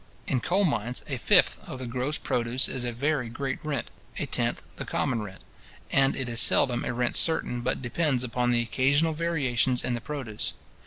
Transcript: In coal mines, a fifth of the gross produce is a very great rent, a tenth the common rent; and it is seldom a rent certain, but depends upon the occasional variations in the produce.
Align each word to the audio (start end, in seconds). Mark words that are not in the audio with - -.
In 0.25 0.39
coal 0.39 0.63
mines, 0.63 1.03
a 1.07 1.17
fifth 1.17 1.59
of 1.69 1.77
the 1.77 1.85
gross 1.85 2.17
produce 2.17 2.67
is 2.67 2.83
a 2.85 2.91
very 2.91 3.29
great 3.29 3.59
rent, 3.63 3.91
a 4.17 4.25
tenth 4.25 4.63
the 4.77 4.83
common 4.83 5.21
rent; 5.21 5.41
and 5.91 6.15
it 6.15 6.27
is 6.27 6.39
seldom 6.41 6.83
a 6.83 6.91
rent 6.91 7.15
certain, 7.15 7.61
but 7.61 7.83
depends 7.83 8.23
upon 8.23 8.49
the 8.49 8.63
occasional 8.63 9.13
variations 9.13 9.83
in 9.83 9.93
the 9.93 10.01
produce. 10.01 10.53